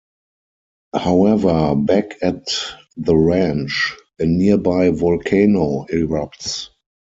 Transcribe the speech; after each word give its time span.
However, 0.95 1.75
back 1.75 2.15
at 2.23 2.47
the 2.97 3.15
ranch, 3.15 3.95
a 4.17 4.25
nearby 4.25 4.89
volcano 4.89 5.85
erupts. 5.93 6.69